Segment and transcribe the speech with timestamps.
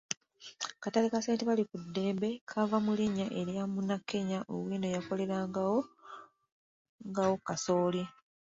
[0.75, 1.41] Akatale St.
[1.47, 5.37] Balikuddembe kaava mu linnya eryo'munna Kenya Owino eyayokera
[7.09, 8.03] ngawo kasooli.